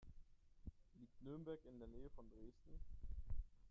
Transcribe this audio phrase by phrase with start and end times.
[0.97, 2.79] Liegt Nürnberg in der Nähe von Dresden?